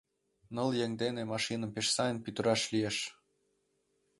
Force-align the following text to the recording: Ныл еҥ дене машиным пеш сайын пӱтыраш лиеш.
Ныл 0.55 0.69
еҥ 0.83 0.91
дене 1.01 1.21
машиным 1.31 1.71
пеш 1.75 1.87
сайын 1.95 2.17
пӱтыраш 2.23 2.61
лиеш. 2.73 2.97